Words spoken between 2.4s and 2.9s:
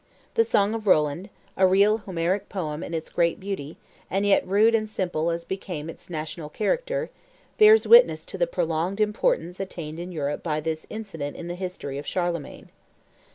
poem